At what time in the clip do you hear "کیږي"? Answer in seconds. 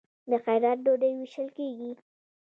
1.57-1.91